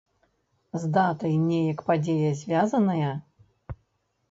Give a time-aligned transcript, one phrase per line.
[0.85, 3.13] З датай неяк падзея звязаная?